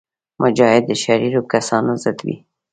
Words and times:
مجاهد 0.41 0.83
د 0.87 0.91
شریرو 1.03 1.41
کسانو 1.53 1.91
ضد 2.03 2.17
وي. 2.25 2.37